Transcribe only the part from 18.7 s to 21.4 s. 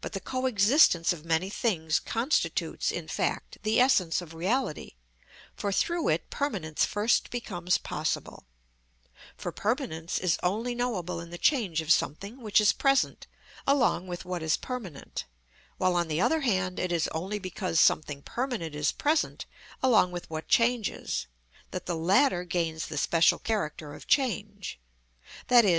is present along with what changes,